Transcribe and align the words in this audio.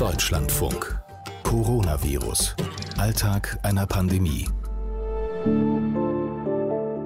Deutschlandfunk. 0.00 0.98
Coronavirus. 1.42 2.56
Alltag 2.96 3.58
einer 3.62 3.86
Pandemie. 3.86 4.48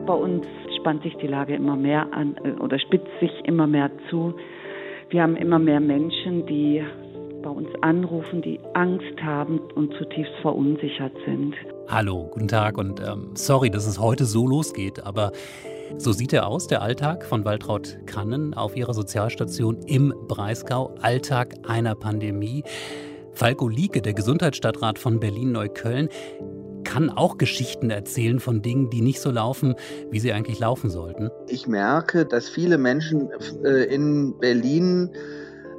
Bei 0.07 0.15
uns 0.15 0.47
spannt 0.79 1.03
sich 1.03 1.17
die 1.17 1.27
Lage 1.27 1.57
immer 1.57 1.75
mehr 1.75 2.07
an 2.13 2.37
äh, 2.45 2.53
oder 2.63 2.79
spitzt 2.79 3.11
sich 3.19 3.33
immer 3.47 3.67
mehr 3.67 3.91
zu. 4.09 4.33
Wir 5.11 5.25
haben 5.25 5.35
immer 5.35 5.59
mehr 5.59 5.81
Menschen, 5.81 6.47
die 6.47 6.85
bei 7.43 7.51
uns 7.51 7.67
anrufen, 7.81 8.43
die 8.43 8.61
Angst 8.75 9.21
haben 9.21 9.59
und 9.75 9.93
zutiefst 9.95 10.35
verunsichert 10.41 11.15
sind. 11.27 11.57
Hallo, 11.89 12.31
guten 12.33 12.47
Tag 12.47 12.79
und 12.79 13.01
ähm, 13.01 13.31
sorry, 13.35 13.71
dass 13.71 13.89
es 13.89 13.99
heute 13.99 14.25
so 14.25 14.47
losgeht, 14.47 15.05
aber 15.05 15.33
so 15.99 16.13
sieht 16.13 16.33
er 16.33 16.47
aus, 16.47 16.67
der 16.67 16.83
Alltag 16.83 17.25
von 17.25 17.45
Waltraud 17.45 17.99
Kannen 18.07 18.55
auf 18.55 18.77
ihrer 18.77 18.95
Sozialstation 18.95 19.83
im 19.87 20.15
Breisgau. 20.29 20.95
Alltag 21.01 21.55
einer 21.67 21.95
Pandemie. 21.95 22.65
Falko 23.33 23.69
Lieke, 23.69 24.01
der 24.01 24.15
Gesundheitsstadtrat 24.15 24.99
von 24.99 25.21
Berlin-Neukölln, 25.21 26.09
kann 26.85 27.11
auch 27.11 27.39
Geschichten 27.39 27.91
erzählen 27.91 28.39
von 28.39 28.63
Dingen, 28.63 28.91
die 28.91 29.01
nicht 29.01 29.21
so 29.21 29.31
laufen, 29.31 29.75
wie 30.11 30.21
sie 30.21 30.33
eigentlich 30.33 30.59
laufen 30.59 30.91
sollten. 30.91 31.31
Ich 31.49 31.67
merke, 31.67 32.27
dass 32.27 32.49
viele 32.49 32.79
Menschen 32.79 33.31
äh, 33.65 33.85
in 33.85 34.39
Berlin 34.39 35.11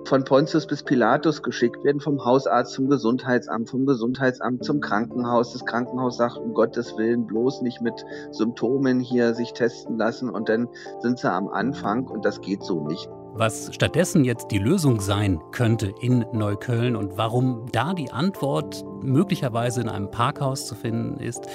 von 0.06 0.24
Pontius 0.24 0.68
bis 0.68 0.84
Pilatus 0.84 1.42
geschickt 1.42 1.84
werden, 1.84 2.00
vom 2.00 2.24
Hausarzt 2.24 2.74
zum 2.74 2.90
Gesundheitsamt, 2.90 3.70
vom 3.70 3.86
Gesundheitsamt 3.86 4.64
zum 4.64 4.80
Krankenhaus. 4.80 5.54
Das 5.54 5.66
Krankenhaus 5.66 6.18
sagt, 6.18 6.38
um 6.38 6.54
Gottes 6.54 6.98
Willen, 6.98 7.26
bloß 7.26 7.62
nicht 7.62 7.82
mit 7.82 8.06
Symptomen 8.32 9.00
hier 9.00 9.34
sich 9.34 9.54
testen 9.54 9.98
lassen 9.98 10.30
und 10.30 10.50
dann 10.50 10.68
sind 11.02 11.20
sie 11.20 11.32
am 11.32 11.48
Anfang 11.48 12.08
und 12.08 12.26
das 12.26 12.42
geht 12.42 12.64
so 12.64 12.86
nicht. 12.88 13.10
Was 13.38 13.74
stattdessen 13.76 14.24
jetzt 14.24 14.52
die 14.52 14.60
Lösung 14.60 15.02
sein 15.02 15.42
könnte 15.52 15.94
in 16.00 16.26
Neukölln 16.32 16.96
und 16.96 17.18
warum 17.18 17.66
da 17.72 17.94
die 17.94 18.12
Antwort 18.12 18.86
möglicherweise 19.02 19.82
in 19.82 19.90
einem 19.90 20.10
Parkhaus 20.10 20.66
zu 20.66 20.74
finden 20.74 21.20
ist, 21.20 21.46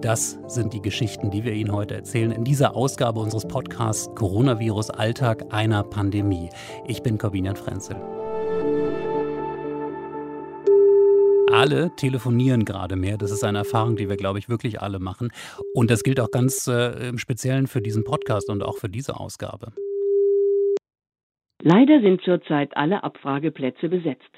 das 0.00 0.38
sind 0.46 0.72
die 0.72 0.82
Geschichten, 0.82 1.30
die 1.30 1.44
wir 1.44 1.52
Ihnen 1.52 1.72
heute 1.72 1.94
erzählen 1.94 2.30
in 2.30 2.44
dieser 2.44 2.76
Ausgabe 2.76 3.20
unseres 3.20 3.46
Podcasts 3.48 4.14
Coronavirus 4.14 4.90
Alltag 4.90 5.44
einer 5.50 5.82
Pandemie. 5.82 6.50
Ich 6.86 7.02
bin 7.02 7.18
Corbinian 7.18 7.56
Frenzel. 7.56 7.96
alle 11.58 11.90
telefonieren 11.96 12.64
gerade 12.64 12.94
mehr. 12.94 13.16
Das 13.16 13.32
ist 13.32 13.42
eine 13.42 13.58
Erfahrung, 13.58 13.96
die 13.96 14.08
wir, 14.08 14.16
glaube 14.16 14.38
ich, 14.38 14.48
wirklich 14.48 14.80
alle 14.80 15.00
machen. 15.00 15.30
Und 15.74 15.90
das 15.90 16.04
gilt 16.04 16.20
auch 16.20 16.30
ganz 16.30 16.68
äh, 16.68 17.08
im 17.08 17.18
Speziellen 17.18 17.66
für 17.66 17.80
diesen 17.80 18.04
Podcast 18.04 18.48
und 18.48 18.62
auch 18.62 18.76
für 18.76 18.88
diese 18.88 19.18
Ausgabe. 19.18 19.72
Leider 21.60 22.00
sind 22.00 22.22
zurzeit 22.22 22.76
alle 22.76 23.02
Abfrageplätze 23.02 23.88
besetzt. 23.88 24.30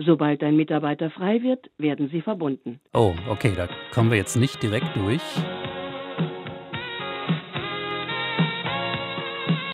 Sobald 0.00 0.44
ein 0.44 0.54
Mitarbeiter 0.54 1.10
frei 1.10 1.42
wird, 1.42 1.70
werden 1.76 2.08
sie 2.08 2.20
verbunden. 2.22 2.78
Oh, 2.94 3.14
okay, 3.28 3.52
da 3.56 3.68
kommen 3.92 4.10
wir 4.12 4.16
jetzt 4.16 4.36
nicht 4.36 4.62
direkt 4.62 4.94
durch. 4.94 5.20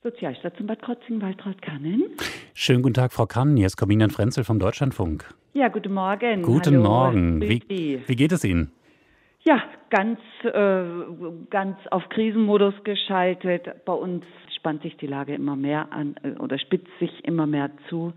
Sozialstation 0.02 0.66
Bad 0.66 0.80
Krotzing, 0.80 1.20
Waltraud 1.20 1.60
Kannen. 1.60 2.04
Schönen 2.54 2.82
guten 2.82 2.94
Tag, 2.94 3.12
Frau 3.12 3.26
Kannen. 3.26 3.58
Hier 3.58 3.66
ist 3.66 3.76
Corbinian 3.76 4.08
Frenzel 4.08 4.44
vom 4.44 4.58
Deutschlandfunk. 4.58 5.26
Ja, 5.52 5.68
guten 5.68 5.92
Morgen. 5.92 6.40
Guten 6.40 6.76
Hallo. 6.76 6.88
Morgen. 6.88 7.42
Wie, 7.42 8.00
wie, 8.06 8.16
geht 8.16 8.32
es 8.32 8.44
Ihnen? 8.44 8.72
Ja, 9.42 9.62
ganz, 9.90 10.18
äh, 10.42 10.84
ganz 11.50 11.76
auf 11.90 12.08
Krisenmodus 12.08 12.74
geschaltet. 12.84 13.84
Bei 13.84 13.92
uns 13.92 14.24
spannt 14.56 14.80
sich 14.80 14.96
die 14.96 15.06
Lage 15.06 15.34
immer 15.34 15.54
mehr 15.54 15.92
an 15.92 16.16
äh, 16.22 16.30
oder 16.40 16.58
spitzt 16.58 16.88
sich 16.98 17.10
immer 17.26 17.46
mehr 17.46 17.70
zu. 17.90 18.14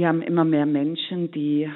Wir 0.00 0.08
haben 0.08 0.22
immer 0.22 0.46
mehr 0.46 0.64
Menschen, 0.64 1.30
die 1.30 1.68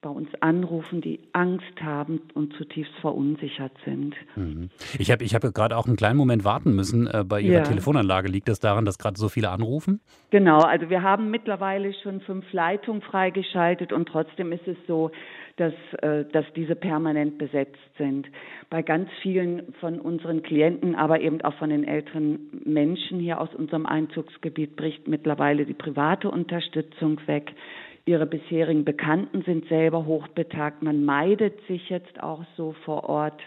bei 0.00 0.08
uns 0.08 0.28
anrufen, 0.38 1.00
die 1.00 1.18
Angst 1.32 1.82
haben 1.82 2.20
und 2.34 2.52
zutiefst 2.52 2.92
verunsichert 3.00 3.72
sind. 3.84 4.14
Mhm. 4.36 4.70
Ich 4.96 5.10
habe 5.10 5.24
ich 5.24 5.34
hab 5.34 5.42
gerade 5.42 5.76
auch 5.76 5.88
einen 5.88 5.96
kleinen 5.96 6.16
Moment 6.16 6.44
warten 6.44 6.76
müssen 6.76 7.08
äh, 7.08 7.24
bei 7.26 7.40
Ihrer 7.40 7.58
ja. 7.58 7.62
Telefonanlage. 7.64 8.28
Liegt 8.28 8.46
das 8.46 8.60
daran, 8.60 8.84
dass 8.84 8.96
gerade 8.96 9.18
so 9.18 9.28
viele 9.28 9.50
anrufen? 9.50 10.00
Genau, 10.30 10.60
also 10.60 10.88
wir 10.88 11.02
haben 11.02 11.32
mittlerweile 11.32 11.92
schon 11.94 12.20
fünf 12.20 12.44
Leitungen 12.52 13.02
freigeschaltet 13.02 13.92
und 13.92 14.06
trotzdem 14.08 14.52
ist 14.52 14.68
es 14.68 14.76
so, 14.86 15.10
dass, 15.56 15.74
äh, 16.02 16.24
dass 16.32 16.44
diese 16.54 16.74
permanent 16.74 17.38
besetzt 17.38 17.78
sind. 17.98 18.26
Bei 18.70 18.82
ganz 18.82 19.08
vielen 19.22 19.72
von 19.80 20.00
unseren 20.00 20.42
Klienten, 20.42 20.94
aber 20.94 21.20
eben 21.20 21.40
auch 21.42 21.54
von 21.54 21.70
den 21.70 21.84
älteren 21.84 22.62
Menschen 22.64 23.20
hier 23.20 23.40
aus 23.40 23.54
unserem 23.54 23.86
Einzugsgebiet 23.86 24.76
bricht 24.76 25.06
mittlerweile 25.06 25.64
die 25.64 25.74
private 25.74 26.30
Unterstützung 26.30 27.20
weg. 27.26 27.52
Ihre 28.06 28.26
bisherigen 28.26 28.84
Bekannten 28.84 29.42
sind 29.42 29.66
selber 29.68 30.04
hochbetagt. 30.04 30.82
Man 30.82 31.04
meidet 31.04 31.58
sich 31.66 31.88
jetzt 31.88 32.22
auch 32.22 32.44
so 32.56 32.74
vor 32.84 33.08
Ort. 33.08 33.40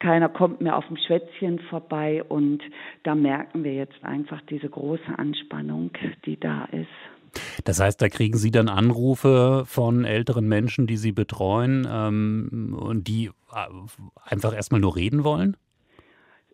Keiner 0.00 0.28
kommt 0.28 0.60
mehr 0.60 0.76
auf 0.76 0.86
dem 0.88 0.96
Schwätzchen 0.96 1.60
vorbei 1.60 2.24
und 2.24 2.62
da 3.04 3.14
merken 3.14 3.62
wir 3.62 3.74
jetzt 3.74 4.04
einfach 4.04 4.40
diese 4.50 4.68
große 4.68 5.18
Anspannung, 5.18 5.90
die 6.26 6.38
da 6.38 6.64
ist. 6.72 6.88
Das 7.64 7.80
heißt, 7.80 8.00
da 8.00 8.08
kriegen 8.08 8.36
Sie 8.36 8.50
dann 8.50 8.68
Anrufe 8.68 9.64
von 9.66 10.04
älteren 10.04 10.46
Menschen, 10.46 10.86
die 10.86 10.96
Sie 10.96 11.12
betreuen 11.12 11.86
ähm, 11.90 12.76
und 12.78 13.08
die 13.08 13.26
äh, 13.26 13.66
einfach 14.24 14.54
erstmal 14.54 14.80
nur 14.80 14.96
reden 14.96 15.24
wollen? 15.24 15.56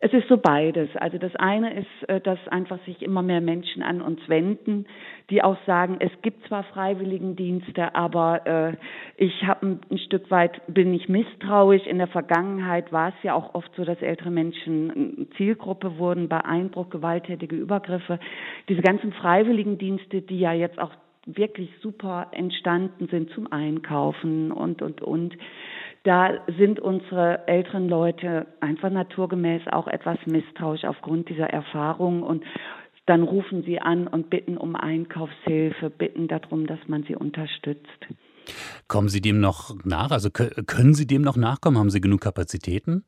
Es 0.02 0.14
ist 0.14 0.28
so 0.28 0.38
beides. 0.38 0.88
Also 0.96 1.18
das 1.18 1.36
eine 1.36 1.74
ist, 1.74 2.08
äh, 2.08 2.22
dass 2.22 2.38
einfach 2.48 2.78
sich 2.86 3.02
immer 3.02 3.20
mehr 3.20 3.42
Menschen 3.42 3.82
an 3.82 4.00
uns 4.00 4.20
wenden, 4.28 4.86
die 5.28 5.42
auch 5.42 5.58
sagen, 5.66 5.96
es 6.00 6.10
gibt 6.22 6.46
zwar 6.48 6.64
Freiwilligendienste, 6.64 7.94
aber 7.94 8.46
äh, 8.46 8.72
ich 9.18 9.44
habe 9.44 9.66
ein, 9.66 9.80
ein, 9.90 9.98
Stück 9.98 10.30
weit 10.30 10.62
bin 10.68 10.94
ich 10.94 11.10
misstrauisch. 11.10 11.86
In 11.86 11.98
der 11.98 12.06
Vergangenheit 12.06 12.90
war 12.92 13.08
es 13.08 13.22
ja 13.22 13.34
auch 13.34 13.54
oft 13.54 13.70
so, 13.76 13.84
dass 13.84 14.00
ältere 14.00 14.30
Menschen 14.30 15.28
Zielgruppe 15.36 15.98
wurden 15.98 16.30
bei 16.30 16.42
Einbruch, 16.46 16.88
gewalttätige 16.88 17.56
Übergriffe. 17.56 18.18
Diese 18.70 18.80
ganzen 18.80 19.12
Freiwilligendienste, 19.12 20.22
die 20.22 20.40
ja 20.40 20.54
jetzt 20.54 20.78
auch 20.78 20.92
wirklich 21.36 21.70
super 21.82 22.28
entstanden 22.32 23.08
sind 23.10 23.30
zum 23.30 23.50
Einkaufen 23.52 24.52
und 24.52 24.82
und 24.82 25.02
und 25.02 25.36
da 26.04 26.38
sind 26.58 26.80
unsere 26.80 27.46
älteren 27.46 27.88
Leute 27.88 28.46
einfach 28.60 28.90
naturgemäß 28.90 29.62
auch 29.70 29.86
etwas 29.86 30.18
misstrauisch 30.26 30.84
aufgrund 30.84 31.28
dieser 31.28 31.50
Erfahrung 31.50 32.22
und 32.22 32.42
dann 33.06 33.22
rufen 33.22 33.64
sie 33.64 33.80
an 33.80 34.06
und 34.06 34.30
bitten 34.30 34.56
um 34.56 34.76
Einkaufshilfe, 34.76 35.90
bitten 35.90 36.28
darum, 36.28 36.66
dass 36.66 36.78
man 36.86 37.02
sie 37.02 37.16
unterstützt. 37.16 38.06
Kommen 38.88 39.08
Sie 39.08 39.20
dem 39.20 39.40
noch 39.40 39.74
nach? 39.84 40.10
Also 40.10 40.30
können 40.30 40.94
Sie 40.94 41.06
dem 41.06 41.22
noch 41.22 41.36
nachkommen? 41.36 41.78
Haben 41.78 41.90
Sie 41.90 42.00
genug 42.00 42.20
Kapazitäten? 42.20 43.04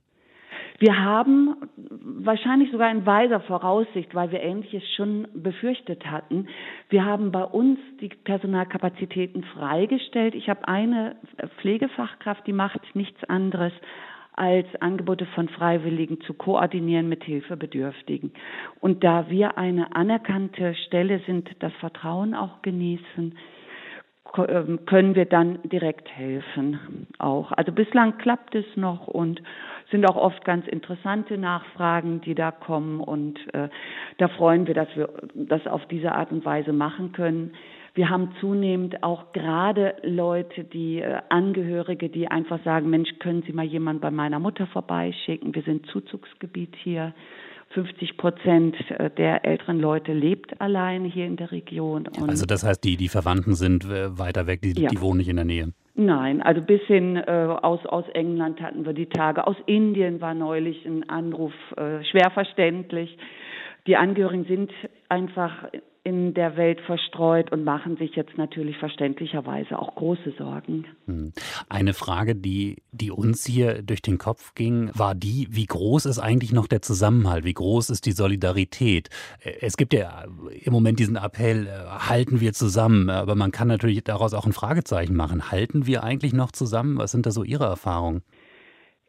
Wir 0.78 0.98
haben 0.98 1.56
wahrscheinlich 1.88 2.70
sogar 2.70 2.90
in 2.90 3.06
weiser 3.06 3.40
Voraussicht, 3.40 4.14
weil 4.14 4.32
wir 4.32 4.42
Ähnliches 4.42 4.82
schon 4.96 5.28
befürchtet 5.34 6.06
hatten, 6.06 6.48
wir 6.88 7.04
haben 7.04 7.30
bei 7.32 7.44
uns 7.44 7.78
die 8.00 8.08
Personalkapazitäten 8.08 9.44
freigestellt. 9.44 10.34
Ich 10.34 10.48
habe 10.48 10.66
eine 10.66 11.16
Pflegefachkraft, 11.60 12.46
die 12.46 12.52
macht 12.52 12.80
nichts 12.94 13.22
anderes 13.24 13.72
als 14.34 14.66
Angebote 14.80 15.26
von 15.34 15.48
Freiwilligen 15.48 16.20
zu 16.22 16.34
koordinieren 16.34 17.08
mit 17.08 17.22
Hilfebedürftigen. 17.24 18.32
Und 18.80 19.04
da 19.04 19.28
wir 19.28 19.58
eine 19.58 19.94
anerkannte 19.94 20.74
Stelle 20.86 21.20
sind, 21.26 21.50
das 21.60 21.72
Vertrauen 21.74 22.34
auch 22.34 22.62
genießen, 22.62 23.34
ähm, 24.48 24.86
können 24.86 25.14
wir 25.14 25.26
dann 25.26 25.58
direkt 25.64 26.08
helfen 26.08 27.06
auch. 27.18 27.52
Also 27.52 27.72
bislang 27.72 28.16
klappt 28.16 28.54
es 28.54 28.64
noch 28.76 29.06
und 29.06 29.42
sind 29.92 30.04
auch 30.08 30.16
oft 30.16 30.44
ganz 30.44 30.66
interessante 30.66 31.38
Nachfragen, 31.38 32.20
die 32.22 32.34
da 32.34 32.50
kommen 32.50 33.00
und 33.00 33.38
äh, 33.54 33.68
da 34.18 34.28
freuen 34.28 34.66
wir, 34.66 34.74
dass 34.74 34.88
wir 34.96 35.08
das 35.34 35.66
auf 35.68 35.86
diese 35.86 36.12
Art 36.12 36.32
und 36.32 36.44
Weise 36.44 36.72
machen 36.72 37.12
können. 37.12 37.52
Wir 37.94 38.08
haben 38.08 38.34
zunehmend 38.40 39.02
auch 39.02 39.32
gerade 39.32 39.94
Leute, 40.02 40.64
die 40.64 41.00
äh, 41.00 41.20
Angehörige, 41.28 42.08
die 42.08 42.26
einfach 42.26 42.62
sagen, 42.64 42.88
Mensch, 42.88 43.10
können 43.18 43.42
Sie 43.46 43.52
mal 43.52 43.66
jemanden 43.66 44.00
bei 44.00 44.10
meiner 44.10 44.38
Mutter 44.38 44.66
vorbeischicken? 44.66 45.54
Wir 45.54 45.62
sind 45.62 45.86
Zuzugsgebiet 45.86 46.74
hier. 46.82 47.14
50 47.74 48.16
Prozent 48.16 48.76
äh, 48.98 49.10
der 49.10 49.44
älteren 49.44 49.78
Leute 49.78 50.12
lebt 50.12 50.60
allein 50.60 51.04
hier 51.04 51.26
in 51.26 51.36
der 51.36 51.52
Region. 51.52 52.08
also 52.26 52.46
das 52.46 52.64
heißt, 52.64 52.82
die, 52.84 52.96
die 52.96 53.08
Verwandten 53.08 53.54
sind 53.54 53.84
äh, 53.84 54.18
weiter 54.18 54.46
weg, 54.46 54.60
die, 54.62 54.80
ja. 54.80 54.88
die 54.88 55.00
wohnen 55.00 55.18
nicht 55.18 55.28
in 55.28 55.36
der 55.36 55.44
Nähe. 55.44 55.72
Nein, 55.94 56.40
also 56.40 56.62
bis 56.62 56.80
hin 56.82 57.16
äh, 57.16 57.56
aus, 57.60 57.84
aus 57.84 58.08
England 58.14 58.62
hatten 58.62 58.86
wir 58.86 58.94
die 58.94 59.08
Tage. 59.08 59.46
Aus 59.46 59.56
Indien 59.66 60.20
war 60.22 60.32
neulich 60.32 60.86
ein 60.86 61.08
Anruf 61.10 61.52
äh, 61.76 62.02
schwer 62.04 62.30
verständlich. 62.30 63.18
Die 63.86 63.96
Angehörigen 63.96 64.44
sind 64.44 64.72
einfach 65.10 65.68
in 66.04 66.34
der 66.34 66.56
Welt 66.56 66.80
verstreut 66.80 67.52
und 67.52 67.62
machen 67.62 67.96
sich 67.96 68.16
jetzt 68.16 68.36
natürlich 68.36 68.76
verständlicherweise 68.78 69.78
auch 69.78 69.94
große 69.94 70.32
Sorgen. 70.36 70.86
Hm. 71.06 71.32
Eine 71.68 71.94
Frage, 71.94 72.34
die, 72.34 72.82
die 72.90 73.12
uns 73.12 73.46
hier 73.46 73.82
durch 73.82 74.02
den 74.02 74.18
Kopf 74.18 74.54
ging, 74.54 74.90
war 74.94 75.14
die, 75.14 75.46
wie 75.50 75.66
groß 75.66 76.06
ist 76.06 76.18
eigentlich 76.18 76.52
noch 76.52 76.66
der 76.66 76.82
Zusammenhalt? 76.82 77.44
Wie 77.44 77.54
groß 77.54 77.90
ist 77.90 78.04
die 78.06 78.12
Solidarität? 78.12 79.10
Äh, 79.44 79.52
es 79.60 79.76
gibt 79.76 79.92
ja 79.94 80.24
im 80.50 80.72
Moment 80.72 80.98
diesen 80.98 81.14
Appell, 81.14 81.68
äh, 81.68 81.70
halten 81.86 82.40
wir 82.40 82.52
zusammen, 82.52 83.08
aber 83.08 83.36
man 83.36 83.52
kann 83.52 83.68
natürlich 83.68 84.02
daraus 84.02 84.34
auch 84.34 84.46
ein 84.46 84.52
Fragezeichen 84.52 85.14
machen. 85.14 85.52
Halten 85.52 85.86
wir 85.86 86.02
eigentlich 86.02 86.32
noch 86.32 86.50
zusammen? 86.50 86.98
Was 86.98 87.12
sind 87.12 87.26
da 87.26 87.30
so 87.30 87.44
Ihre 87.44 87.66
Erfahrungen? 87.66 88.22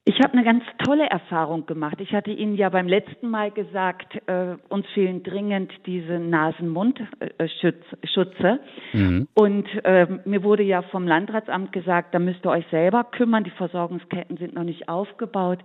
Ich 0.06 0.20
habe 0.22 0.34
eine 0.34 0.44
ganz 0.44 0.66
tolle 0.86 1.10
Erfahrung 1.10 1.66
gemacht. 1.66 2.02
Ich 2.02 2.14
hatte 2.14 2.32
Ihnen 2.32 2.56
ja 2.56 2.68
beim 2.68 2.90
letzten 2.90 3.30
Mal 3.30 3.52
gesagt, 3.52 4.18
äh, 4.28 4.58
uns 4.68 4.86
fehlen 4.94 5.24
dringend 5.24 5.72
diese 5.86 6.20
Nasen-Mund-Schutze. 6.20 8.60
Mhm. 8.92 9.30
Und 9.34 9.66
äh, 9.86 10.06
mir 10.26 10.44
wurde 10.44 10.64
ja 10.64 10.82
vom 10.82 11.08
Landratsamt 11.08 11.72
gesagt, 11.72 12.14
da 12.14 12.20
müsst 12.20 12.46
ihr 12.46 12.50
euch 12.50 12.66
selber 12.70 13.06
kümmern. 13.06 13.46
Die 13.46 13.52
Versorgungsketten 13.52 14.36
sind 14.36 14.56
noch 14.56 14.66
nicht 14.66 14.90
aufgebaut. 14.90 15.60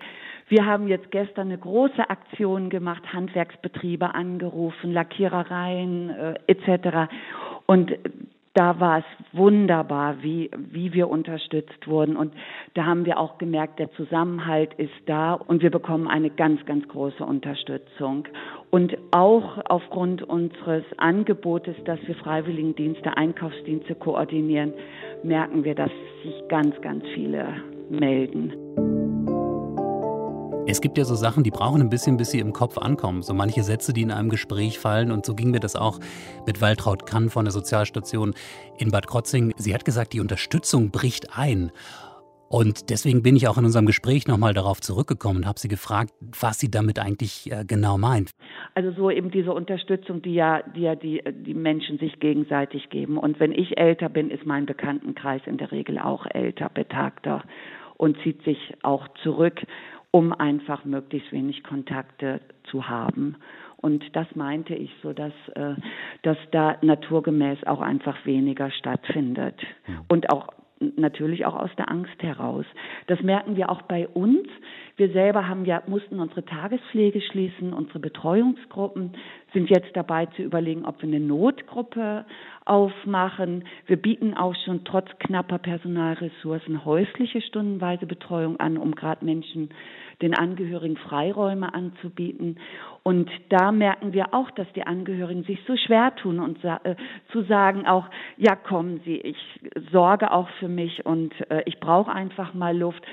Wir 0.46 0.64
haben 0.64 0.87
jetzt 0.87 1.11
gestern 1.11 1.49
eine 1.49 1.58
große 1.58 2.08
Aktion 2.08 2.70
gemacht, 2.70 3.12
Handwerksbetriebe 3.12 4.14
angerufen, 4.14 4.93
Lackierereien 4.93 6.11
äh, 6.11 6.35
etc. 6.46 7.11
Und 7.67 7.90
da 8.58 8.81
war 8.81 8.99
es 8.99 9.05
wunderbar, 9.32 10.20
wie, 10.20 10.50
wie 10.56 10.93
wir 10.93 11.08
unterstützt 11.08 11.87
wurden. 11.87 12.16
Und 12.16 12.34
da 12.75 12.87
haben 12.87 13.06
wir 13.06 13.20
auch 13.20 13.38
gemerkt, 13.38 13.78
der 13.78 13.93
Zusammenhalt 13.93 14.75
ist 14.75 14.90
da 15.06 15.34
und 15.34 15.62
wir 15.62 15.70
bekommen 15.70 16.08
eine 16.08 16.28
ganz, 16.28 16.66
ganz 16.66 16.88
große 16.88 17.25
Unterstützung. 17.25 18.26
Und 18.70 18.99
auch 19.12 19.58
aufgrund 19.69 20.25
unseres 20.25 20.82
Angebotes, 20.96 21.76
dass 21.84 22.00
wir 22.08 22.16
Freiwilligendienste, 22.16 23.16
Einkaufsdienste 23.16 23.94
koordinieren, 23.94 24.72
merken 25.22 25.62
wir, 25.62 25.76
dass 25.76 25.93
sich 26.25 26.49
ganz, 26.49 26.81
ganz 26.81 27.04
viele 27.14 27.46
melden. 27.90 29.17
Es 30.70 30.82
gibt 30.82 30.98
ja 30.98 31.04
so 31.06 31.14
Sachen, 31.14 31.44
die 31.44 31.50
brauchen 31.50 31.80
ein 31.80 31.88
bisschen, 31.88 32.18
bis 32.18 32.30
sie 32.30 32.40
im 32.40 32.52
Kopf 32.52 32.76
ankommen. 32.76 33.22
So 33.22 33.32
manche 33.32 33.62
Sätze, 33.62 33.94
die 33.94 34.02
in 34.02 34.10
einem 34.10 34.28
Gespräch 34.28 34.78
fallen. 34.78 35.10
Und 35.10 35.24
so 35.24 35.34
ging 35.34 35.50
mir 35.50 35.60
das 35.60 35.76
auch 35.76 35.98
mit 36.46 36.60
Waltraud 36.60 37.06
Kann 37.06 37.30
von 37.30 37.46
der 37.46 37.52
Sozialstation 37.52 38.34
in 38.76 38.90
Bad 38.90 39.06
Krotzing. 39.06 39.54
Sie 39.56 39.72
hat 39.72 39.86
gesagt, 39.86 40.12
die 40.12 40.20
Unterstützung 40.20 40.90
bricht 40.90 41.38
ein. 41.38 41.72
Und 42.50 42.90
deswegen 42.90 43.22
bin 43.22 43.34
ich 43.34 43.48
auch 43.48 43.56
in 43.56 43.64
unserem 43.64 43.86
Gespräch 43.86 44.28
nochmal 44.28 44.52
darauf 44.52 44.82
zurückgekommen 44.82 45.38
und 45.38 45.46
habe 45.46 45.58
sie 45.58 45.68
gefragt, 45.68 46.12
was 46.38 46.58
sie 46.58 46.70
damit 46.70 46.98
eigentlich 46.98 47.50
äh, 47.50 47.64
genau 47.66 47.96
meint. 47.96 48.30
Also 48.74 48.92
so 48.92 49.10
eben 49.10 49.30
diese 49.30 49.54
Unterstützung, 49.54 50.20
die 50.20 50.34
ja, 50.34 50.60
die 50.76 50.82
ja 50.82 50.96
die, 50.96 51.22
die 51.32 51.54
Menschen 51.54 51.98
sich 51.98 52.20
gegenseitig 52.20 52.90
geben. 52.90 53.16
Und 53.16 53.40
wenn 53.40 53.52
ich 53.52 53.78
älter 53.78 54.10
bin, 54.10 54.30
ist 54.30 54.44
mein 54.44 54.66
Bekanntenkreis 54.66 55.40
in 55.46 55.56
der 55.56 55.72
Regel 55.72 55.98
auch 55.98 56.26
älter, 56.26 56.68
betagter 56.68 57.42
und 57.96 58.16
zieht 58.22 58.42
sich 58.44 58.74
auch 58.82 59.08
zurück 59.22 59.62
um 60.10 60.32
einfach 60.32 60.84
möglichst 60.84 61.32
wenig 61.32 61.62
Kontakte 61.64 62.40
zu 62.64 62.88
haben. 62.88 63.37
Und 63.76 64.05
das 64.16 64.26
meinte 64.34 64.75
ich 64.75 64.90
so, 65.02 65.12
dass, 65.12 65.32
äh, 65.55 65.75
dass 66.22 66.38
da 66.50 66.76
naturgemäß 66.82 67.64
auch 67.64 67.81
einfach 67.81 68.26
weniger 68.26 68.70
stattfindet. 68.70 69.55
Und 70.08 70.31
auch 70.31 70.49
natürlich 70.96 71.46
auch 71.46 71.56
aus 71.56 71.70
der 71.76 71.90
Angst 71.90 72.22
heraus. 72.22 72.64
Das 73.06 73.20
merken 73.22 73.56
wir 73.56 73.70
auch 73.70 73.82
bei 73.82 74.06
uns. 74.08 74.46
Wir 74.98 75.10
selber 75.10 75.46
haben 75.46 75.64
ja, 75.64 75.80
mussten 75.86 76.18
unsere 76.18 76.44
Tagespflege 76.44 77.20
schließen, 77.20 77.72
unsere 77.72 78.00
Betreuungsgruppen 78.00 79.12
sind 79.52 79.70
jetzt 79.70 79.94
dabei 79.94 80.26
zu 80.26 80.42
überlegen, 80.42 80.84
ob 80.84 81.00
wir 81.00 81.08
eine 81.08 81.20
Notgruppe 81.20 82.24
aufmachen. 82.64 83.62
Wir 83.86 83.96
bieten 83.96 84.34
auch 84.34 84.56
schon 84.64 84.82
trotz 84.84 85.06
knapper 85.20 85.58
Personalressourcen 85.58 86.84
häusliche 86.84 87.40
stundenweise 87.42 88.06
Betreuung 88.06 88.58
an, 88.58 88.76
um 88.76 88.92
gerade 88.96 89.24
Menschen 89.24 89.70
den 90.20 90.34
Angehörigen 90.34 90.96
Freiräume 90.96 91.72
anzubieten. 91.72 92.58
Und 93.04 93.30
da 93.50 93.70
merken 93.70 94.12
wir 94.12 94.34
auch, 94.34 94.50
dass 94.50 94.66
die 94.72 94.82
Angehörigen 94.84 95.44
sich 95.44 95.60
so 95.68 95.76
schwer 95.76 96.16
tun 96.16 96.40
und 96.40 96.58
äh, 96.64 96.96
zu 97.30 97.42
sagen 97.44 97.86
auch, 97.86 98.08
ja, 98.36 98.56
kommen 98.56 99.00
Sie, 99.04 99.18
ich 99.18 99.38
sorge 99.92 100.32
auch 100.32 100.48
für 100.58 100.66
mich 100.66 101.06
und 101.06 101.32
äh, 101.52 101.62
ich 101.66 101.78
brauche 101.78 102.10
einfach 102.10 102.52
mal 102.52 102.76
Luft 102.76 103.04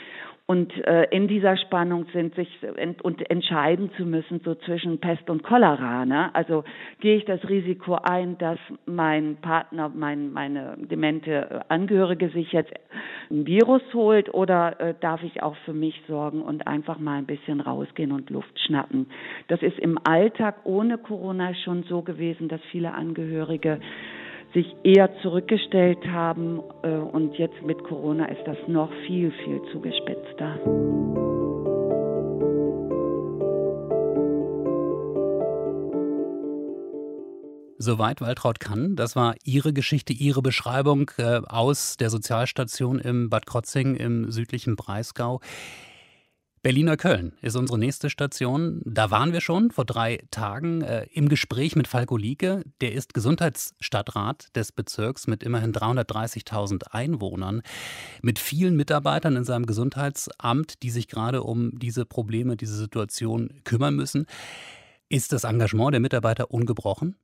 und 0.48 0.72
äh, 0.86 1.06
in 1.10 1.28
dieser 1.28 1.58
Spannung 1.58 2.06
sind 2.14 2.36
sich 2.36 2.48
ent 2.76 3.02
und 3.02 3.28
entscheiden 3.32 3.90
zu 3.98 4.06
müssen 4.06 4.42
so 4.46 4.54
zwischen 4.54 5.00
Pest 5.00 5.28
und 5.28 5.42
Cholera. 5.42 6.06
Ne? 6.06 6.34
Also 6.36 6.64
gehe 7.00 7.18
ich 7.18 7.26
das 7.26 7.50
Risiko 7.50 7.96
ein, 7.96 8.38
dass 8.38 8.60
mein 8.86 9.38
Partner, 9.38 9.90
mein 9.90 10.32
meine 10.32 10.76
demente 10.78 11.64
Angehörige 11.70 12.30
sich 12.30 12.52
jetzt 12.52 12.72
ein 13.32 13.48
Virus 13.48 13.82
holt 13.96 14.32
oder 14.36 14.80
äh, 14.80 14.94
darf 15.00 15.24
ich 15.24 15.42
auch 15.42 15.56
für 15.66 15.74
mich 15.74 16.00
sorgen 16.08 16.44
und 16.44 16.68
einfach 16.68 17.00
mal 17.00 17.18
ein 17.18 17.26
bisschen 17.26 17.60
rausgehen 17.60 18.12
und 18.12 18.30
Luft 18.30 18.60
schnappen? 18.60 19.08
Das 19.48 19.64
ist 19.64 19.80
im 19.80 19.98
Alltag 20.04 20.58
ohne 20.64 21.00
Corona 21.00 21.56
schon 21.56 21.84
so 21.90 22.04
gewesen, 22.04 22.50
dass 22.50 22.62
viele 22.72 22.94
Angehörige 22.94 23.80
sich 24.56 24.66
eher 24.84 25.10
zurückgestellt 25.22 26.04
haben. 26.08 26.62
Äh, 26.82 26.88
und 26.88 27.38
jetzt 27.38 27.62
mit 27.64 27.84
Corona 27.84 28.26
ist 28.26 28.42
das 28.46 28.58
noch 28.68 28.90
viel, 29.06 29.32
viel 29.44 29.62
zugespitzter. 29.72 30.60
Soweit 37.78 38.22
Waltraud 38.22 38.60
kann. 38.60 38.96
Das 38.96 39.16
war 39.16 39.36
Ihre 39.44 39.74
Geschichte, 39.74 40.14
Ihre 40.14 40.42
Beschreibung 40.42 41.12
äh, 41.18 41.42
aus 41.46 41.98
der 41.98 42.10
Sozialstation 42.10 42.98
im 43.00 43.30
Bad 43.30 43.46
Krotzing 43.46 43.96
im 43.96 44.32
südlichen 44.32 44.76
Breisgau. 44.76 45.42
Berliner 46.66 46.98
Köln 46.98 47.34
ist 47.44 47.56
unsere 47.56 47.78
nächste 47.78 48.10
Station. 48.10 48.82
Da 48.86 49.12
waren 49.12 49.34
wir 49.34 49.40
schon 49.40 49.70
vor 49.70 49.86
drei 49.86 50.24
Tagen 50.32 50.82
äh, 50.82 51.06
im 51.12 51.30
Gespräch 51.30 51.76
mit 51.76 51.88
Falko 51.88 52.18
Lieke. 52.18 52.64
Der 52.82 52.94
ist 52.94 53.14
Gesundheitsstadtrat 53.14 54.48
des 54.56 54.72
Bezirks 54.72 55.28
mit 55.28 55.44
immerhin 55.44 55.74
330.000 55.74 56.86
Einwohnern, 56.90 57.62
mit 58.24 58.40
vielen 58.40 58.76
Mitarbeitern 58.76 59.36
in 59.36 59.44
seinem 59.44 59.68
Gesundheitsamt, 59.68 60.82
die 60.82 60.90
sich 60.90 61.08
gerade 61.08 61.44
um 61.44 61.78
diese 61.78 62.04
Probleme, 62.04 62.58
diese 62.58 62.76
Situation 62.76 63.62
kümmern 63.64 63.96
müssen. 63.96 64.26
Ist 65.08 65.34
das 65.34 65.44
Engagement 65.44 65.94
der 65.94 66.02
Mitarbeiter 66.02 66.50
ungebrochen? 66.50 67.16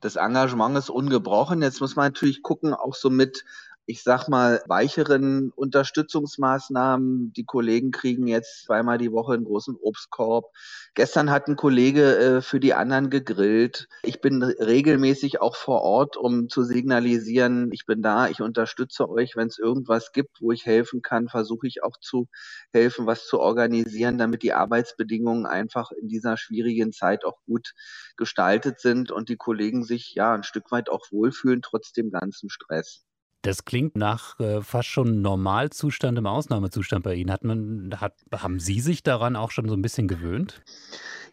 Das 0.00 0.16
Engagement 0.16 0.76
ist 0.76 0.90
ungebrochen. 0.90 1.62
Jetzt 1.62 1.80
muss 1.80 1.94
man 1.94 2.06
natürlich 2.06 2.42
gucken, 2.42 2.74
auch 2.74 2.96
so 2.96 3.08
mit 3.08 3.44
ich 3.86 4.02
sag 4.04 4.28
mal, 4.28 4.62
weicheren 4.66 5.50
Unterstützungsmaßnahmen. 5.50 7.32
Die 7.32 7.44
Kollegen 7.44 7.90
kriegen 7.90 8.28
jetzt 8.28 8.64
zweimal 8.64 8.96
die 8.96 9.10
Woche 9.10 9.34
einen 9.34 9.44
großen 9.44 9.76
Obstkorb. 9.76 10.46
Gestern 10.94 11.30
hat 11.30 11.48
ein 11.48 11.56
Kollege 11.56 12.16
äh, 12.16 12.42
für 12.42 12.60
die 12.60 12.74
anderen 12.74 13.10
gegrillt. 13.10 13.88
Ich 14.02 14.20
bin 14.20 14.42
regelmäßig 14.42 15.40
auch 15.40 15.56
vor 15.56 15.82
Ort, 15.82 16.16
um 16.16 16.48
zu 16.48 16.62
signalisieren, 16.62 17.70
ich 17.72 17.84
bin 17.84 18.02
da, 18.02 18.28
ich 18.28 18.40
unterstütze 18.40 19.08
euch. 19.08 19.34
Wenn 19.36 19.48
es 19.48 19.58
irgendwas 19.58 20.12
gibt, 20.12 20.40
wo 20.40 20.52
ich 20.52 20.64
helfen 20.64 21.02
kann, 21.02 21.28
versuche 21.28 21.66
ich 21.66 21.82
auch 21.82 21.96
zu 22.00 22.28
helfen, 22.72 23.06
was 23.06 23.26
zu 23.26 23.40
organisieren, 23.40 24.16
damit 24.16 24.42
die 24.42 24.52
Arbeitsbedingungen 24.52 25.46
einfach 25.46 25.90
in 25.90 26.08
dieser 26.08 26.36
schwierigen 26.36 26.92
Zeit 26.92 27.24
auch 27.24 27.38
gut 27.46 27.74
gestaltet 28.16 28.80
sind 28.80 29.10
und 29.10 29.28
die 29.28 29.36
Kollegen 29.36 29.82
sich 29.82 30.14
ja 30.14 30.34
ein 30.34 30.44
Stück 30.44 30.70
weit 30.70 30.88
auch 30.88 31.10
wohlfühlen, 31.10 31.62
trotz 31.62 31.92
dem 31.92 32.10
ganzen 32.10 32.48
Stress. 32.48 33.04
Das 33.42 33.64
klingt 33.64 33.96
nach 33.96 34.38
äh, 34.38 34.62
fast 34.62 34.88
schon 34.88 35.20
Normalzustand 35.20 36.16
im 36.16 36.26
Ausnahmezustand 36.26 37.02
bei 37.02 37.14
Ihnen. 37.14 37.32
Hat 37.32 37.42
man, 37.42 37.92
hat, 38.00 38.14
haben 38.32 38.60
Sie 38.60 38.80
sich 38.80 39.02
daran 39.02 39.34
auch 39.34 39.50
schon 39.50 39.68
so 39.68 39.74
ein 39.74 39.82
bisschen 39.82 40.06
gewöhnt? 40.06 40.62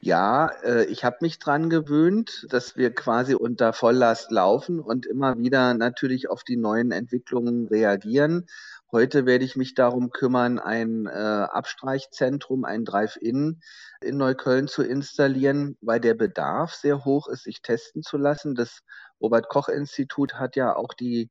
Ja, 0.02 0.48
äh, 0.64 0.86
ich 0.86 1.04
habe 1.04 1.18
mich 1.22 1.38
daran 1.38 1.70
gewöhnt, 1.70 2.48
dass 2.50 2.78
wir 2.78 2.96
quasi 2.96 3.36
unter 3.36 3.74
Volllast 3.74 4.32
laufen 4.32 4.80
und 4.80 5.06
immer 5.06 5.38
wieder 5.38 5.76
natürlich 5.76 6.30
auf 6.30 6.44
die 6.44 6.56
neuen 6.56 6.92
Entwicklungen 6.92 7.68
reagieren. 7.68 8.48
Heute 8.92 9.28
werde 9.28 9.46
ich 9.46 9.56
mich 9.56 9.76
darum 9.76 10.10
kümmern, 10.10 10.58
ein 10.58 11.06
äh, 11.06 11.10
Abstreichzentrum, 11.12 12.66
ein 12.66 12.86
Drive-In 12.86 13.62
in 14.02 14.18
Neukölln 14.18 14.68
zu 14.68 14.82
installieren, 14.82 15.78
weil 15.82 16.00
der 16.00 16.16
Bedarf 16.16 16.74
sehr 16.74 17.06
hoch 17.06 17.28
ist, 17.28 17.44
sich 17.44 17.62
testen 17.62 18.02
zu 18.02 18.18
lassen. 18.18 18.56
Das 18.56 18.82
Robert 19.22 19.48
Koch 19.48 19.68
Institut 19.68 20.36
hat 20.36 20.56
ja 20.56 20.76
auch 20.76 20.96
die 20.96 21.30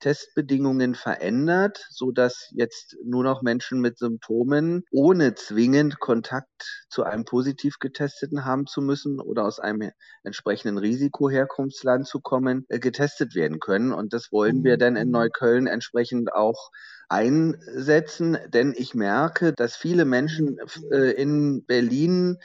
Testbedingungen 0.00 0.94
verändert, 0.94 1.86
so 1.90 2.10
dass 2.10 2.48
jetzt 2.52 2.96
nur 3.04 3.24
noch 3.24 3.42
Menschen 3.42 3.80
mit 3.80 3.98
Symptomen 3.98 4.84
ohne 4.90 5.34
zwingend 5.34 5.98
Kontakt 6.00 6.86
zu 6.88 7.04
einem 7.04 7.24
positiv 7.24 7.78
getesteten 7.78 8.44
haben 8.44 8.66
zu 8.66 8.80
müssen 8.80 9.20
oder 9.20 9.44
aus 9.44 9.58
einem 9.58 9.90
entsprechenden 10.22 10.78
Risikoherkunftsland 10.78 12.06
zu 12.06 12.20
kommen, 12.20 12.66
äh, 12.68 12.78
getestet 12.78 13.34
werden 13.34 13.60
können. 13.60 13.92
Und 13.92 14.12
das 14.12 14.32
wollen 14.32 14.64
wir 14.64 14.76
dann 14.76 14.96
in 14.96 15.08
mhm. 15.08 15.12
Neukölln 15.12 15.66
entsprechend 15.66 16.32
auch 16.32 16.70
einsetzen, 17.08 18.36
denn 18.48 18.74
ich 18.76 18.94
merke, 18.94 19.52
dass 19.52 19.76
viele 19.76 20.04
Menschen 20.04 20.58
äh, 20.90 21.12
in 21.12 21.64
Berlin 21.64 22.38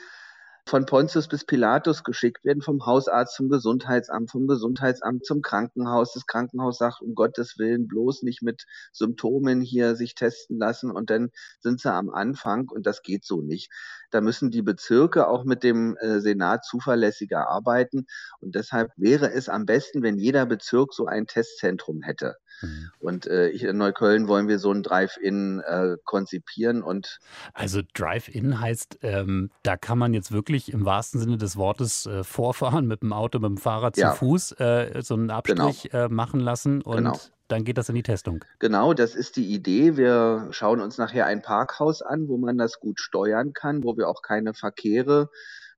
von 0.68 0.86
Pontius 0.86 1.28
bis 1.28 1.46
Pilatus 1.46 2.04
geschickt 2.04 2.46
werden, 2.46 2.62
vom 2.62 2.86
Hausarzt 2.86 3.36
zum 3.36 3.50
Gesundheitsamt, 3.50 4.32
vom 4.32 4.48
Gesundheitsamt 4.48 5.26
zum 5.26 5.42
Krankenhaus. 5.42 6.14
Das 6.14 6.28
Krankenhaus 6.28 6.78
sagt, 6.78 7.02
um 7.02 7.16
Gottes 7.16 7.58
Willen, 7.58 7.88
bloß 7.88 8.24
nicht 8.24 8.42
mit 8.42 8.66
Symptomen 8.94 9.62
hier 9.62 9.96
sich 9.96 10.16
testen 10.16 10.58
lassen 10.58 10.92
und 10.92 11.10
dann 11.10 11.32
sind 11.60 11.82
sie 11.82 11.92
am 11.92 12.10
Anfang 12.10 12.70
und 12.70 12.86
das 12.86 13.02
geht 13.02 13.26
so 13.26 13.42
nicht. 13.42 13.72
Da 14.12 14.22
müssen 14.22 14.52
die 14.52 14.62
Bezirke 14.62 15.28
auch 15.28 15.46
mit 15.46 15.64
dem 15.64 15.98
äh, 15.98 16.20
Senat 16.20 16.66
zuverlässiger 16.66 17.48
arbeiten 17.48 18.06
und 18.40 18.56
deshalb 18.56 18.92
wäre 18.98 19.32
es 19.32 19.50
am 19.50 19.66
besten, 19.66 20.04
wenn 20.04 20.18
jeder 20.18 20.46
Bezirk 20.46 20.94
so 20.94 21.06
ein 21.06 21.28
Testzentrum 21.28 22.02
hätte. 22.02 22.36
Mhm. 22.62 22.92
Und 23.00 23.28
äh, 23.28 23.50
in 23.50 23.78
Neukölln 23.78 24.28
wollen 24.28 24.48
wir 24.48 24.60
so 24.60 24.72
ein 24.72 24.84
Drive-In 24.84 25.62
äh, 25.66 25.98
konzipieren 26.04 26.84
und 26.84 27.20
also 27.54 27.82
Drive-In 27.94 28.60
heißt, 28.60 29.00
ähm, 29.02 29.52
da 29.64 29.78
kann 29.78 29.98
man 29.98 30.14
jetzt 30.14 30.32
wirklich 30.32 30.72
im 30.72 30.86
wahrsten 30.86 31.20
Sinne 31.20 31.38
des 31.38 31.58
Wortes 31.58 32.06
äh, 32.06 32.24
vorfahren 32.24 32.88
mit 32.88 33.02
dem 33.02 33.14
Auto, 33.14 33.40
mit 33.40 33.50
dem 33.50 33.58
Fahrrad 33.58 33.96
zu 33.96 34.02
ja. 34.02 34.14
Fuß, 34.14 34.54
äh, 34.54 35.02
so 35.04 35.16
einen 35.16 35.32
Abstrich 35.32 35.90
genau. 35.92 36.10
Machen 36.10 36.40
lassen 36.40 36.82
und 36.82 36.98
genau. 36.98 37.20
dann 37.48 37.64
geht 37.64 37.78
das 37.78 37.90
in 37.90 37.96
die 37.96 38.04
Testung. 38.04 38.44
Genau, 38.60 38.94
das 38.94 39.16
ist 39.16 39.36
die 39.36 39.54
Idee. 39.54 39.98
Wir 39.98 40.48
schauen 40.52 40.80
uns 40.82 40.98
nachher 40.98 41.26
ein 41.26 41.42
Parkhaus 41.42 42.02
an, 42.02 42.28
wo 42.28 42.38
man 42.38 42.58
das 42.58 42.80
gut 42.80 43.00
steuern 43.00 43.54
kann, 43.54 43.84
wo 43.84 43.98
wir 43.98 44.08
auch 44.08 44.22
keine 44.22 44.54
Verkehre 44.54 45.30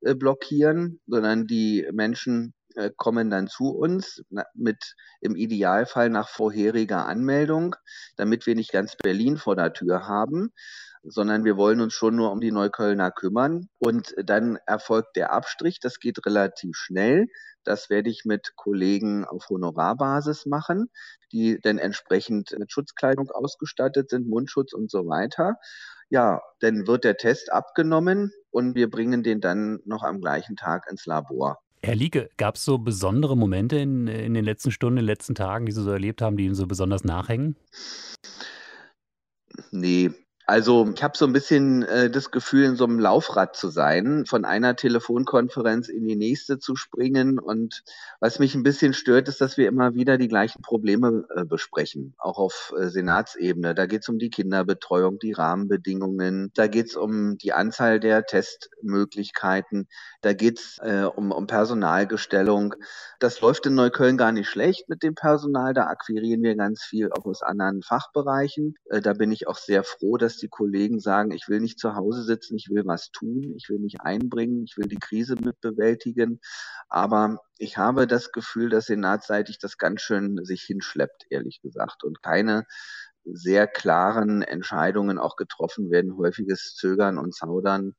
äh, 0.03 0.15
blockieren, 0.15 0.99
sondern 1.07 1.47
die 1.47 1.87
Menschen 1.91 2.53
äh, 2.75 2.91
kommen 2.95 3.29
dann 3.29 3.47
zu 3.47 3.69
uns 3.69 4.23
mit 4.53 4.95
im 5.21 5.35
Idealfall 5.35 6.09
nach 6.09 6.29
vorheriger 6.29 7.05
Anmeldung, 7.05 7.75
damit 8.15 8.45
wir 8.45 8.55
nicht 8.55 8.71
ganz 8.71 8.95
Berlin 8.95 9.37
vor 9.37 9.55
der 9.55 9.73
Tür 9.73 10.07
haben, 10.07 10.51
sondern 11.03 11.43
wir 11.43 11.57
wollen 11.57 11.81
uns 11.81 11.93
schon 11.93 12.15
nur 12.15 12.31
um 12.31 12.39
die 12.39 12.51
Neuköllner 12.51 13.11
kümmern. 13.11 13.67
Und 13.77 14.13
dann 14.17 14.57
erfolgt 14.65 15.15
der 15.15 15.33
Abstrich. 15.33 15.79
Das 15.79 15.99
geht 15.99 16.25
relativ 16.25 16.75
schnell. 16.75 17.27
Das 17.63 17.89
werde 17.89 18.09
ich 18.09 18.23
mit 18.25 18.55
Kollegen 18.55 19.25
auf 19.25 19.49
Honorarbasis 19.49 20.45
machen, 20.45 20.89
die 21.31 21.59
dann 21.61 21.77
entsprechend 21.77 22.55
mit 22.57 22.71
Schutzkleidung 22.71 23.29
ausgestattet 23.31 24.09
sind, 24.09 24.27
Mundschutz 24.27 24.73
und 24.73 24.89
so 24.89 25.07
weiter. 25.07 25.55
Ja, 26.09 26.41
dann 26.59 26.87
wird 26.87 27.03
der 27.03 27.17
Test 27.17 27.51
abgenommen 27.51 28.31
und 28.51 28.75
wir 28.75 28.89
bringen 28.89 29.23
den 29.23 29.41
dann 29.41 29.79
noch 29.85 30.03
am 30.03 30.19
gleichen 30.19 30.55
Tag 30.55 30.87
ins 30.89 31.05
Labor. 31.05 31.59
Herr 31.85 31.95
Lieke, 31.95 32.29
gab 32.37 32.55
es 32.55 32.63
so 32.63 32.77
besondere 32.77 33.35
Momente 33.35 33.75
in, 33.75 34.07
in 34.07 34.33
den 34.33 34.45
letzten 34.45 34.71
Stunden, 34.71 34.99
in 34.99 35.03
den 35.03 35.07
letzten 35.07 35.35
Tagen, 35.35 35.65
die 35.65 35.73
Sie 35.73 35.83
so 35.83 35.91
erlebt 35.91 36.21
haben, 36.21 36.37
die 36.37 36.45
Ihnen 36.45 36.55
so 36.55 36.65
besonders 36.65 37.03
nachhängen? 37.03 37.57
Nee, 39.71 40.09
also 40.45 40.91
ich 40.93 41.01
habe 41.01 41.17
so 41.17 41.25
ein 41.25 41.31
bisschen 41.31 41.83
äh, 41.83 42.09
das 42.09 42.29
Gefühl, 42.29 42.65
in 42.65 42.75
so 42.75 42.83
einem 42.83 42.99
Laufrad 42.99 43.55
zu 43.55 43.69
sein, 43.69 44.25
von 44.25 44.43
einer 44.43 44.75
Telefonkonferenz 44.75 45.87
in 45.87 46.05
die 46.05 46.17
nächste 46.17 46.59
zu 46.59 46.75
springen. 46.75 47.39
Und 47.39 47.83
was 48.19 48.39
mich 48.39 48.53
ein 48.53 48.63
bisschen 48.63 48.93
stört, 48.93 49.29
ist, 49.29 49.39
dass 49.39 49.57
wir 49.57 49.67
immer 49.67 49.95
wieder 49.95 50.17
die 50.17 50.27
gleichen 50.27 50.61
Probleme 50.61 51.25
äh, 51.33 51.45
besprechen, 51.45 52.13
auch 52.17 52.37
auf 52.37 52.73
äh, 52.77 52.89
Senatsebene. 52.89 53.73
Da 53.73 53.85
geht 53.85 54.01
es 54.01 54.09
um 54.09 54.19
die 54.19 54.29
Kinderbetreuung, 54.29 55.17
die 55.19 55.31
Rahmenbedingungen, 55.31 56.51
da 56.55 56.67
geht 56.67 56.87
es 56.87 56.95
um 56.97 57.37
die 57.37 57.53
Anzahl 57.53 58.01
der 58.01 58.25
Testmöglichkeiten, 58.25 59.87
da 60.21 60.33
geht 60.33 60.59
es 60.59 60.77
äh, 60.81 61.05
um, 61.05 61.31
um 61.31 61.47
Personalgestellung. 61.47 62.75
Das 63.19 63.39
läuft 63.39 63.65
in 63.65 63.75
Neukölln 63.75 64.17
gar 64.17 64.33
nicht 64.33 64.49
schlecht 64.49 64.89
mit 64.89 65.03
dem 65.03 65.15
Personal. 65.15 65.73
Da 65.73 65.87
akquirieren 65.87 66.43
wir 66.43 66.55
ganz 66.55 66.83
viel 66.83 67.11
auch 67.11 67.25
aus 67.25 67.41
anderen 67.41 67.81
Fachbereichen. 67.81 68.75
Äh, 68.89 68.99
da 68.99 69.13
bin 69.13 69.31
ich 69.31 69.47
auch 69.47 69.57
sehr 69.57 69.83
froh, 69.83 70.17
dass 70.17 70.32
dass 70.33 70.39
die 70.39 70.49
Kollegen 70.49 70.99
sagen, 70.99 71.31
ich 71.31 71.47
will 71.47 71.59
nicht 71.59 71.79
zu 71.79 71.95
Hause 71.95 72.23
sitzen, 72.23 72.55
ich 72.55 72.69
will 72.69 72.83
was 72.85 73.11
tun, 73.11 73.53
ich 73.55 73.69
will 73.69 73.79
mich 73.79 74.01
einbringen, 74.01 74.63
ich 74.63 74.77
will 74.77 74.87
die 74.87 74.97
Krise 74.97 75.35
mit 75.35 75.61
bewältigen. 75.61 76.39
Aber 76.89 77.37
ich 77.59 77.77
habe 77.77 78.07
das 78.07 78.31
Gefühl, 78.31 78.69
dass 78.69 78.87
senatseitig 78.87 79.59
das 79.59 79.77
ganz 79.77 80.01
schön 80.01 80.43
sich 80.43 80.63
hinschleppt, 80.63 81.27
ehrlich 81.29 81.61
gesagt, 81.61 82.03
und 82.03 82.23
keine 82.23 82.65
sehr 83.25 83.67
klaren 83.67 84.41
Entscheidungen 84.41 85.19
auch 85.19 85.35
getroffen 85.35 85.91
werden, 85.91 86.17
häufiges 86.17 86.75
Zögern 86.75 87.17
und 87.19 87.35
Zaudern 87.35 87.93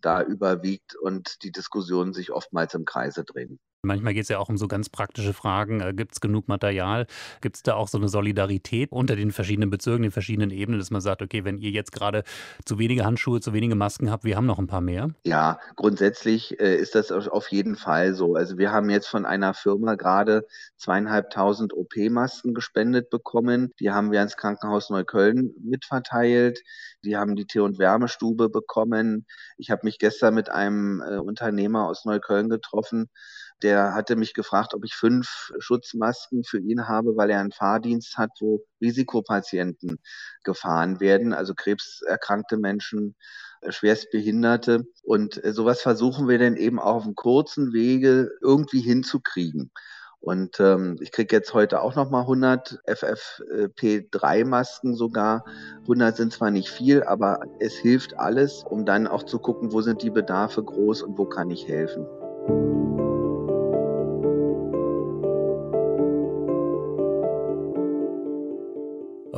da 0.00 0.22
überwiegt 0.22 0.94
und 0.94 1.42
die 1.42 1.52
Diskussionen 1.52 2.12
sich 2.12 2.30
oftmals 2.30 2.74
im 2.74 2.84
Kreise 2.84 3.24
drehen. 3.24 3.58
Manchmal 3.82 4.12
geht 4.12 4.24
es 4.24 4.28
ja 4.28 4.38
auch 4.38 4.48
um 4.48 4.58
so 4.58 4.66
ganz 4.66 4.88
praktische 4.88 5.32
Fragen. 5.32 5.80
Äh, 5.80 5.94
Gibt 5.94 6.12
es 6.12 6.20
genug 6.20 6.48
Material? 6.48 7.06
Gibt 7.40 7.56
es 7.56 7.62
da 7.62 7.74
auch 7.74 7.86
so 7.86 7.96
eine 7.96 8.08
Solidarität 8.08 8.90
unter 8.90 9.14
den 9.14 9.30
verschiedenen 9.30 9.70
Bezirken, 9.70 10.02
den 10.02 10.10
verschiedenen 10.10 10.50
Ebenen, 10.50 10.80
dass 10.80 10.90
man 10.90 11.00
sagt, 11.00 11.22
okay, 11.22 11.44
wenn 11.44 11.58
ihr 11.58 11.70
jetzt 11.70 11.92
gerade 11.92 12.24
zu 12.64 12.80
wenige 12.80 13.04
Handschuhe, 13.04 13.40
zu 13.40 13.52
wenige 13.52 13.76
Masken 13.76 14.10
habt, 14.10 14.24
wir 14.24 14.36
haben 14.36 14.46
noch 14.46 14.58
ein 14.58 14.66
paar 14.66 14.80
mehr? 14.80 15.10
Ja, 15.24 15.60
grundsätzlich 15.76 16.58
äh, 16.58 16.74
ist 16.76 16.96
das 16.96 17.12
auf 17.12 17.52
jeden 17.52 17.76
Fall 17.76 18.14
so. 18.14 18.34
Also 18.34 18.58
wir 18.58 18.72
haben 18.72 18.90
jetzt 18.90 19.06
von 19.06 19.24
einer 19.24 19.54
Firma 19.54 19.94
gerade 19.94 20.44
zweieinhalbtausend 20.76 21.72
OP-Masken 21.72 22.54
gespendet 22.54 23.10
bekommen. 23.10 23.72
Die 23.78 23.92
haben 23.92 24.10
wir 24.10 24.18
ans 24.18 24.36
Krankenhaus 24.36 24.90
Neukölln 24.90 25.54
mitverteilt. 25.62 26.64
Die 27.04 27.16
haben 27.16 27.36
die 27.36 27.46
Tee- 27.46 27.60
und 27.60 27.78
Wärmestube 27.78 28.48
bekommen. 28.48 29.24
Ich 29.56 29.70
habe 29.70 29.82
mich 29.84 30.00
gestern 30.00 30.34
mit 30.34 30.50
einem 30.50 31.00
äh, 31.00 31.18
Unternehmer 31.18 31.86
aus 31.86 32.04
Neukölln 32.04 32.48
getroffen, 32.48 33.08
der 33.62 33.94
hatte 33.94 34.16
mich 34.16 34.34
gefragt, 34.34 34.74
ob 34.74 34.84
ich 34.84 34.94
fünf 34.94 35.52
Schutzmasken 35.58 36.44
für 36.44 36.58
ihn 36.58 36.88
habe, 36.88 37.16
weil 37.16 37.30
er 37.30 37.40
einen 37.40 37.52
Fahrdienst 37.52 38.16
hat, 38.16 38.30
wo 38.40 38.64
Risikopatienten 38.80 39.98
gefahren 40.44 41.00
werden, 41.00 41.32
also 41.32 41.54
krebserkrankte 41.54 42.56
Menschen, 42.56 43.16
äh, 43.60 43.72
schwerstbehinderte. 43.72 44.86
Und 45.02 45.42
äh, 45.44 45.52
sowas 45.52 45.82
versuchen 45.82 46.28
wir 46.28 46.38
dann 46.38 46.56
eben 46.56 46.78
auch 46.78 46.96
auf 46.96 47.04
einem 47.04 47.14
kurzen 47.14 47.72
Wege 47.72 48.30
irgendwie 48.40 48.80
hinzukriegen. 48.80 49.70
Und 50.20 50.58
ähm, 50.58 50.96
ich 51.00 51.12
kriege 51.12 51.34
jetzt 51.34 51.54
heute 51.54 51.80
auch 51.80 51.94
nochmal 51.94 52.22
100 52.22 52.80
FFP3-Masken 52.86 54.96
sogar. 54.96 55.44
100 55.82 56.16
sind 56.16 56.32
zwar 56.32 56.50
nicht 56.50 56.70
viel, 56.70 57.04
aber 57.04 57.40
es 57.60 57.74
hilft 57.74 58.18
alles, 58.18 58.64
um 58.68 58.84
dann 58.84 59.06
auch 59.06 59.22
zu 59.22 59.38
gucken, 59.38 59.72
wo 59.72 59.80
sind 59.80 60.02
die 60.02 60.10
Bedarfe 60.10 60.64
groß 60.64 61.02
und 61.02 61.16
wo 61.18 61.24
kann 61.24 61.50
ich 61.50 61.68
helfen. 61.68 62.04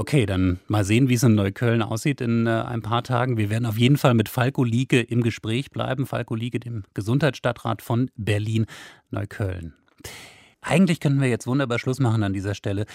Okay, 0.00 0.24
dann 0.24 0.60
mal 0.66 0.82
sehen, 0.82 1.10
wie 1.10 1.14
es 1.14 1.22
in 1.24 1.34
Neukölln 1.34 1.82
aussieht 1.82 2.22
in 2.22 2.46
äh, 2.46 2.64
ein 2.66 2.80
paar 2.80 3.02
Tagen. 3.02 3.36
Wir 3.36 3.50
werden 3.50 3.66
auf 3.66 3.76
jeden 3.76 3.98
Fall 3.98 4.14
mit 4.14 4.30
Falko 4.30 4.64
Lieke 4.64 4.98
im 4.98 5.22
Gespräch 5.22 5.70
bleiben. 5.70 6.06
Falko 6.06 6.34
Lieke, 6.34 6.58
dem 6.58 6.84
Gesundheitsstadtrat 6.94 7.82
von 7.82 8.10
Berlin-Neukölln. 8.16 9.74
Eigentlich 10.62 11.00
könnten 11.00 11.20
wir 11.20 11.28
jetzt 11.28 11.46
wunderbar 11.46 11.78
Schluss 11.78 12.00
machen 12.00 12.22
an 12.22 12.32
dieser 12.32 12.54
Stelle. 12.54 12.86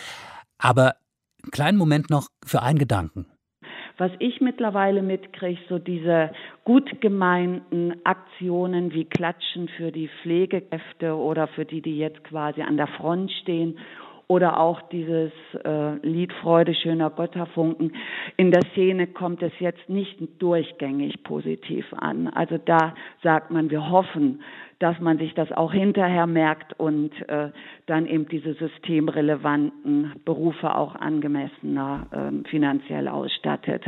Aber 0.57 0.95
einen 1.43 1.51
kleinen 1.51 1.77
Moment 1.77 2.09
noch 2.09 2.29
für 2.43 2.63
einen 2.63 2.79
Gedanken. 2.79 3.27
Was 3.99 4.11
ich 4.17 4.41
mittlerweile 4.41 5.03
mitkriege, 5.03 5.61
so 5.69 5.77
diese 5.77 6.31
gut 6.63 7.01
gemeinten 7.01 7.93
Aktionen 8.03 8.91
wie 8.93 9.05
Klatschen 9.05 9.69
für 9.77 9.91
die 9.91 10.09
Pflegekräfte 10.23 11.13
oder 11.13 11.47
für 11.49 11.65
die, 11.65 11.83
die 11.83 11.99
jetzt 11.99 12.23
quasi 12.23 12.63
an 12.63 12.77
der 12.77 12.87
Front 12.87 13.31
stehen 13.43 13.77
oder 14.27 14.59
auch 14.59 14.81
dieses 14.89 15.31
äh, 15.63 15.95
Lied 16.05 16.33
Freude 16.33 16.73
schöner 16.73 17.09
Götterfunken. 17.09 17.95
In 18.37 18.51
der 18.51 18.63
Szene 18.71 19.07
kommt 19.07 19.43
es 19.43 19.51
jetzt 19.59 19.87
nicht 19.87 20.17
durchgängig 20.39 21.23
positiv 21.23 21.85
an. 21.93 22.27
Also 22.29 22.57
da 22.57 22.95
sagt 23.21 23.51
man, 23.51 23.69
wir 23.69 23.89
hoffen, 23.89 24.41
dass 24.79 24.99
man 24.99 25.17
sich 25.17 25.33
das 25.33 25.51
auch 25.51 25.71
hinterher 25.71 26.27
merkt 26.27 26.77
und 26.79 27.11
äh, 27.29 27.49
dann 27.85 28.05
eben 28.07 28.27
diese 28.27 28.53
systemrelevanten 28.55 30.13
Berufe 30.25 30.75
auch 30.75 30.95
angemessener 30.95 32.07
äh, 32.11 32.49
finanziell 32.49 33.07
ausstattet. 33.07 33.83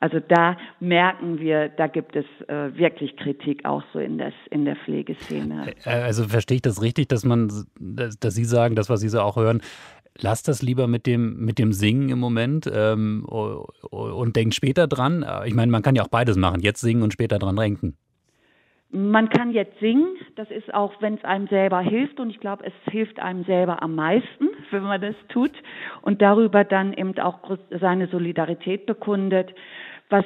Also 0.00 0.18
da 0.18 0.56
merken 0.80 1.38
wir, 1.38 1.68
da 1.68 1.86
gibt 1.86 2.16
es 2.16 2.24
äh, 2.48 2.76
wirklich 2.76 3.16
Kritik 3.16 3.64
auch 3.64 3.84
so 3.92 4.00
in, 4.00 4.18
das, 4.18 4.34
in 4.50 4.64
der 4.64 4.74
Pflegeszene. 4.76 5.74
Äh, 5.84 5.90
also 5.90 6.24
verstehe 6.24 6.56
ich 6.56 6.62
das 6.62 6.82
richtig, 6.82 7.08
dass 7.08 7.24
man, 7.24 7.48
dass, 7.78 8.18
dass 8.18 8.34
Sie 8.34 8.44
sagen, 8.44 8.74
das, 8.74 8.90
was 8.90 9.00
Sie 9.00 9.08
so 9.08 9.20
auch 9.20 9.36
hören, 9.36 9.62
lasst 10.18 10.48
das 10.48 10.60
lieber 10.60 10.88
mit 10.88 11.06
dem, 11.06 11.44
mit 11.44 11.60
dem 11.60 11.72
Singen 11.72 12.08
im 12.08 12.18
Moment 12.18 12.70
ähm, 12.72 13.24
und 13.24 14.36
denkt 14.36 14.54
später 14.54 14.88
dran. 14.88 15.22
Äh, 15.22 15.46
ich 15.46 15.54
meine, 15.54 15.70
man 15.70 15.82
kann 15.82 15.94
ja 15.94 16.02
auch 16.02 16.08
beides 16.08 16.36
machen, 16.36 16.60
jetzt 16.62 16.80
singen 16.80 17.02
und 17.02 17.12
später 17.12 17.38
dran 17.38 17.54
denken. 17.54 17.96
Man 18.94 19.30
kann 19.30 19.52
jetzt 19.52 19.80
singen, 19.80 20.16
das 20.36 20.50
ist 20.50 20.72
auch, 20.74 20.92
wenn 21.00 21.14
es 21.14 21.24
einem 21.24 21.46
selber 21.48 21.80
hilft 21.80 22.20
und 22.20 22.28
ich 22.28 22.40
glaube, 22.40 22.64
es 22.66 22.92
hilft 22.92 23.18
einem 23.20 23.42
selber 23.44 23.82
am 23.82 23.94
meisten, 23.94 24.48
wenn 24.70 24.82
man 24.82 25.00
das 25.00 25.16
tut 25.28 25.52
und 26.02 26.20
darüber 26.20 26.64
dann 26.64 26.92
eben 26.92 27.18
auch 27.18 27.38
seine 27.70 28.06
Solidarität 28.08 28.86
bekundet 28.86 29.54
was 30.12 30.24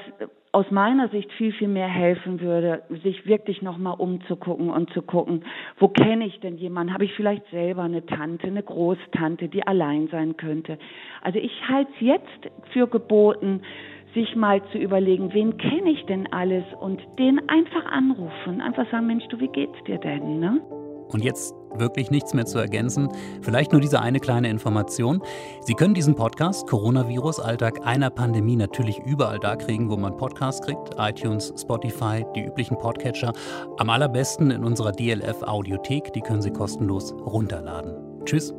aus 0.53 0.71
meiner 0.71 1.09
Sicht 1.11 1.31
viel, 1.35 1.53
viel 1.53 1.69
mehr 1.69 1.87
helfen 1.87 2.41
würde, 2.41 2.83
sich 3.03 3.27
wirklich 3.27 3.63
nochmal 3.63 3.95
umzugucken 3.99 4.71
und 4.71 4.91
zu 4.93 5.03
gucken, 5.03 5.45
wo 5.79 5.89
kenne 5.89 6.27
ich 6.27 6.41
denn 6.41 6.57
jemanden? 6.57 6.93
Habe 6.93 7.05
ich 7.05 7.13
vielleicht 7.13 7.47
selber 7.51 7.83
eine 7.83 8.05
Tante, 8.05 8.47
eine 8.47 8.63
Großtante, 8.63 9.49
die 9.49 9.67
allein 9.67 10.09
sein 10.09 10.37
könnte? 10.37 10.79
Also 11.23 11.39
ich 11.39 11.53
halte 11.69 11.91
es 11.95 12.01
jetzt 12.01 12.73
für 12.73 12.89
geboten, 12.89 13.63
sich 14.17 14.35
mal 14.35 14.63
zu 14.73 14.79
überlegen, 14.79 15.33
wen 15.35 15.57
kenne 15.59 15.91
ich 15.91 16.05
denn 16.07 16.27
alles 16.33 16.65
und 16.81 17.01
den 17.19 17.39
einfach 17.49 17.85
anrufen, 17.85 18.63
einfach 18.63 18.91
sagen, 18.91 19.07
Mensch, 19.07 19.25
du, 19.29 19.39
wie 19.39 19.49
geht's 19.49 19.77
dir 19.87 19.99
denn? 19.99 20.41
Ne? 20.41 20.61
Und 21.13 21.23
jetzt 21.23 21.55
wirklich 21.77 22.11
nichts 22.11 22.33
mehr 22.33 22.47
zu 22.47 22.59
ergänzen. 22.59 23.09
Vielleicht 23.43 23.73
nur 23.73 23.81
diese 23.81 24.01
eine 24.01 24.19
kleine 24.19 24.49
Information. 24.49 25.23
Sie 25.61 25.75
können 25.75 25.95
diesen 25.95 26.17
Podcast 26.17 26.67
Coronavirus 26.67 27.39
Alltag 27.39 27.87
einer 27.87 28.11
Pandemie 28.11 28.57
natürlich 28.57 28.99
überall 29.05 29.39
da 29.39 29.55
kriegen, 29.55 29.91
wo 29.91 29.97
man 29.97 30.17
Podcasts 30.17 30.67
kriegt. 30.67 30.97
iTunes, 30.99 31.53
Spotify, 31.57 32.25
die 32.35 32.45
üblichen 32.45 32.79
Podcatcher. 32.79 33.33
Am 33.77 33.91
allerbesten 33.91 34.51
in 34.51 34.65
unserer 34.65 34.93
DLF 34.93 35.43
Audiothek. 35.43 36.13
Die 36.15 36.23
können 36.23 36.43
Sie 36.43 36.51
kostenlos 36.51 37.13
runterladen. 37.13 38.25
Tschüss. 38.25 38.55